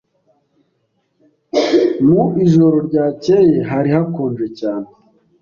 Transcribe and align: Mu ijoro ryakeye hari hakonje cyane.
Mu 2.05 2.21
ijoro 2.45 2.77
ryakeye 2.87 3.57
hari 3.69 3.89
hakonje 3.95 4.47
cyane. 4.59 4.87